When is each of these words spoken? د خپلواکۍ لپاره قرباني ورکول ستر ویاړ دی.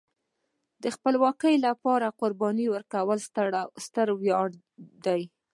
د 0.83 0.85
خپلواکۍ 0.95 1.55
لپاره 1.67 2.15
قرباني 2.19 2.65
ورکول 2.75 3.17
ستر 3.85 4.07
ویاړ 4.21 4.47
دی. 5.05 5.21